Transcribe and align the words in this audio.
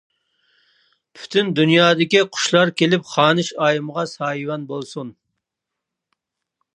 پۈتۈن 1.17 1.49
دۇنيادىكى 1.59 2.23
قۇشلار 2.37 2.71
كېلىپ 2.83 3.05
خانىش 3.11 3.53
ئايىمغا 3.67 4.07
سايىۋەن 4.15 4.65
بولسۇن! 4.73 5.13